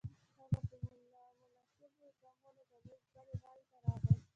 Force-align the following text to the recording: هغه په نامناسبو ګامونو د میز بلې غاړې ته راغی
هغه 0.39 0.59
په 0.69 0.75
نامناسبو 0.83 2.07
ګامونو 2.21 2.61
د 2.69 2.71
میز 2.85 3.03
بلې 3.13 3.33
غاړې 3.41 3.63
ته 3.71 3.77
راغی 3.85 4.13